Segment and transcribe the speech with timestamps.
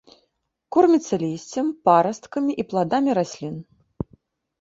[0.77, 3.55] Корміцца лісцем, парасткамі і пладамі раслін.